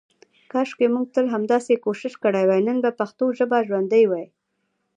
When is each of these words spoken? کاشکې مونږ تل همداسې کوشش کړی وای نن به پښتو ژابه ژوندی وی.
کاشکې 0.51 0.87
مونږ 0.93 1.05
تل 1.15 1.25
همداسې 1.35 1.73
کوشش 1.85 2.13
کړی 2.23 2.43
وای 2.47 2.61
نن 2.67 2.77
به 2.83 2.91
پښتو 2.99 3.23
ژابه 3.37 3.59
ژوندی 3.67 4.03
وی. 4.11 4.25